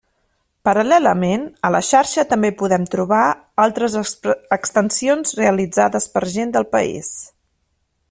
Paral·lelament, 0.67 1.43
a 1.67 1.71
la 1.75 1.81
xarxa 1.89 2.25
també 2.31 2.51
podem 2.63 2.89
trobar 2.95 3.21
altres 3.67 4.01
extensions 4.09 5.39
realitzades 5.45 6.13
per 6.17 6.27
gent 6.39 6.57
del 6.59 6.71
país. 6.77 7.17